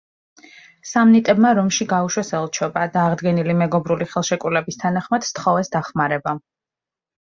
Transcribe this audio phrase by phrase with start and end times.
[0.91, 6.41] სამნიტებმა რომში გაუშვეს ელჩობა, და აღდგენილი მეგობრული ხელშეკრულების თანახმად სთხოვეს დახმარება.